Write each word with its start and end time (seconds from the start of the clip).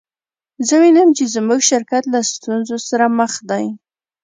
زه 0.67 0.75
وینم 0.81 1.09
چې 1.17 1.23
زموږ 1.35 1.59
شرکت 1.69 2.03
له 2.13 2.19
ستونزو 2.31 2.77
سره 2.89 3.05
مخ 3.19 3.33
دی 3.49 3.65